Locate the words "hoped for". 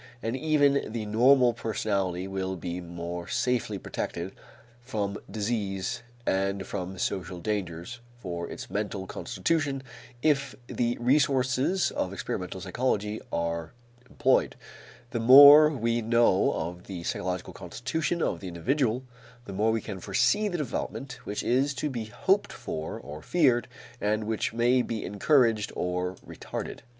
22.05-22.99